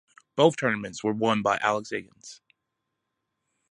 Both 0.35 0.57
tournaments 0.57 1.03
were 1.03 1.13
won 1.13 1.43
by 1.43 1.59
Alex 1.59 1.91
Higgins. 1.91 2.41